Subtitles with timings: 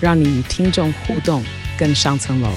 [0.00, 1.42] 让你与听众互动
[1.76, 2.48] 更上层楼。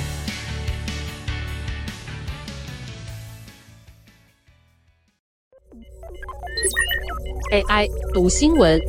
[7.51, 8.79] AI 读新闻，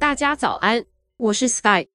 [0.00, 0.84] 大家早安，
[1.16, 1.86] 我是 Sky。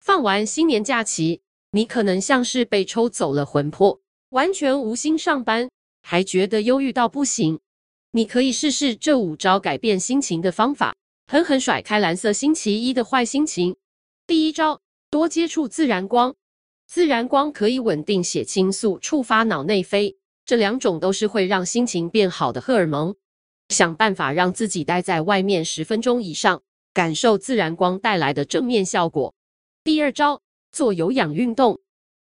[0.00, 5.70] 放完新年假期，你可能像是被抽走了魂魄，完全无心上班，
[6.02, 7.60] 还觉得忧郁到不行。
[8.10, 10.96] 你可以试试这五招改变心情的方法，
[11.30, 13.76] 狠狠甩开蓝色星期一的坏心情。
[14.26, 16.34] 第一招，多接触自然光。
[16.86, 23.14] 自然光可以稳定血清素，触发脑内啡，这两种都是会让心情变好的荷尔蒙。
[23.68, 26.62] 想办法让自己待在外面十分钟以上，
[26.94, 29.34] 感受自然光带来的正面效果。
[29.84, 30.40] 第二招，
[30.72, 31.78] 做有氧运动，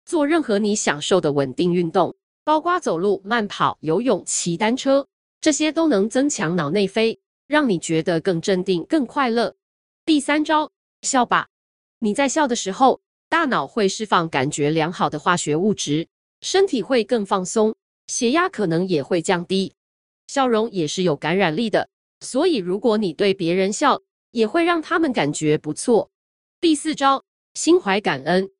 [0.06, 5.06] 做任何你享受的稳定运动，包括走路、慢跑、游泳、骑单车。
[5.42, 9.56] 这些都能增强脑内啡，让你觉得更镇定、更快乐。
[10.04, 10.70] 第三招，
[11.02, 11.48] 笑吧！
[11.98, 16.08] 你在笑的时候，大脑会释放感觉良好的化学物质，
[16.40, 17.74] 身体会更放松，
[18.06, 19.72] 血压可能也会降低。
[20.26, 21.88] 笑容也是有感染力的，
[22.20, 26.10] 所以如果你对别人笑，也会让他们感觉不错。
[26.60, 28.50] 第四招，心怀感恩。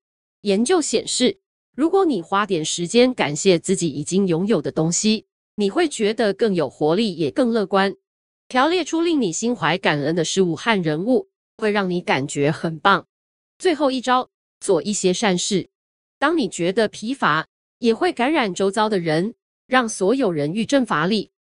[0.43, 1.39] 研究显示，
[1.75, 5.27] 如果你花点时间感谢自己已经拥有的东西，
[5.57, 7.95] 你会觉得更有活力，也更乐观。
[8.49, 13.07] 条列出令你心怀感恩的事物和人物，会让你感觉很棒。
[13.59, 14.29] 最后一招，
[14.61, 15.69] 做一些善事。
[16.19, 17.47] 当你觉得疲乏，
[17.79, 19.35] 也会感染周遭的人，
[19.67, 21.31] 让所有人愈振乏力。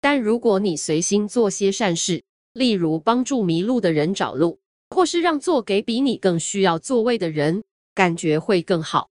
[0.00, 4.60] 但如果你随心做些善事，例如帮助迷路的人找路，
[4.90, 9.10] 或是让座给比你更需要座位的人，感觉会更好。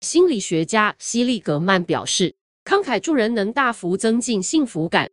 [0.00, 2.34] 心理学家西利格曼表示，
[2.64, 5.10] 慷慨助人能大幅增进幸福感。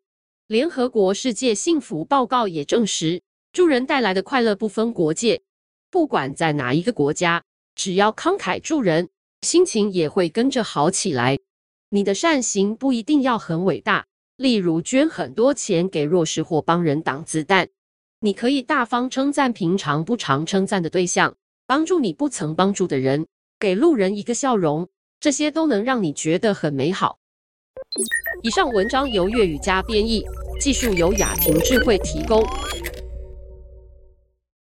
[0.52, 3.22] 联合国世界幸福报告也证实，
[3.54, 5.44] 助人带来的快乐不分国界。
[5.90, 7.42] 不管在哪一个国家，
[7.74, 9.08] 只要慷慨助人，
[9.44, 11.40] 心情也会跟着好起来。
[11.92, 17.70] 你的善行不一定要很伟大，例如捐很多钱给弱势或帮人挡子弹。
[18.20, 21.34] 你可以大方称赞平常不常称赞的对象，
[21.66, 23.26] 帮助你不曾帮助的人，
[23.58, 24.90] 给路人一个笑容，
[25.22, 27.20] 这些都能让你觉得很美好。
[28.44, 30.26] 以上文章由粤语加编译，
[30.62, 32.48] 技术由雅婷智慧提供。